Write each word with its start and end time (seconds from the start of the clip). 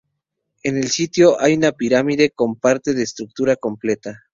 En 0.63 0.77
el 0.77 0.89
sitio 0.89 1.39
hay 1.39 1.53
una 1.53 1.73
pirámide 1.73 2.31
con 2.31 2.55
parte 2.55 2.93
de 2.95 3.01
su 3.01 3.03
estructura 3.09 3.55
completa. 3.55 4.23